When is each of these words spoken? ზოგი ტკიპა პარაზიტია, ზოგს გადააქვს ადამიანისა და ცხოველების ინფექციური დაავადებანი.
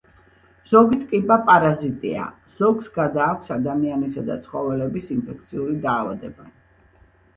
ზოგი 0.69 0.97
ტკიპა 1.01 1.35
პარაზიტია, 1.49 2.23
ზოგს 2.57 2.89
გადააქვს 2.97 3.53
ადამიანისა 3.59 4.25
და 4.33 4.39
ცხოველების 4.47 5.13
ინფექციური 5.17 5.77
დაავადებანი. 5.89 6.57